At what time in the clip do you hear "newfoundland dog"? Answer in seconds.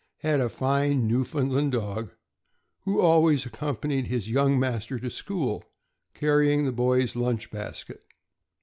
1.07-2.09